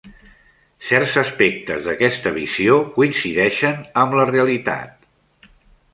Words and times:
Certs 0.87 1.17
aspectes 1.21 1.83
d'aquesta 1.89 2.33
visió 2.39 2.79
coincideixen 2.97 3.87
amb 4.05 4.21
la 4.21 4.29
realitat. 4.35 5.51